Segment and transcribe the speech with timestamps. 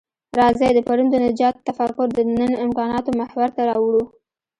[0.39, 4.05] راځئ د پرون د نجات تفکر د نن امکاناتو محور ته راوړوو.